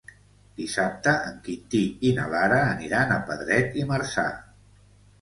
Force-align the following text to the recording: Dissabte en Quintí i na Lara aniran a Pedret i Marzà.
Dissabte 0.61 1.13
en 1.33 1.37
Quintí 1.49 1.83
i 2.11 2.15
na 2.21 2.27
Lara 2.33 2.59
aniran 2.73 3.17
a 3.19 3.23
Pedret 3.31 3.81
i 3.85 3.89
Marzà. 3.95 4.29